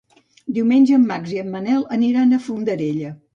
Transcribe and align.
Diumenge 0.55 0.95
en 0.97 1.05
Max 1.11 1.35
i 1.35 1.41
en 1.41 1.51
Manel 1.57 1.85
aniran 1.99 2.33
a 2.33 2.41
Fondarella. 2.47 3.15